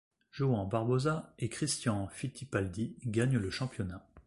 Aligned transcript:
João 0.31 0.65
Barbosa 0.67 1.31
et 1.37 1.47
Christian 1.47 2.07
Fittipaldi 2.07 2.95
gagnent 3.05 3.37
le 3.37 3.51
championnat. 3.51 4.03